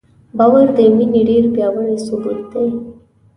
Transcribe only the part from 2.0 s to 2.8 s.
ثبوت دی.